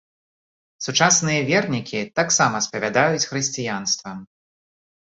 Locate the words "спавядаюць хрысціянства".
2.69-4.11